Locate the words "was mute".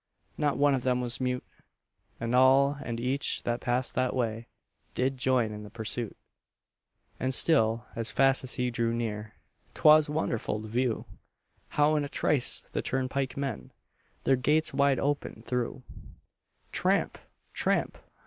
0.99-1.45